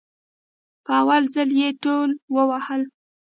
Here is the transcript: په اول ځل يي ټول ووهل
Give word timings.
په 0.85 0.91
اول 1.01 1.23
ځل 1.35 1.49
يي 1.59 1.69
ټول 1.83 2.09
ووهل 2.35 2.81